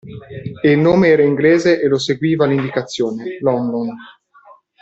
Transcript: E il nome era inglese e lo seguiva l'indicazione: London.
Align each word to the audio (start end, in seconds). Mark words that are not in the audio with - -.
E 0.63 0.71
il 0.71 0.79
nome 0.79 1.09
era 1.09 1.21
inglese 1.21 1.79
e 1.79 1.87
lo 1.87 1.99
seguiva 1.99 2.47
l'indicazione: 2.47 3.37
London. 3.39 3.93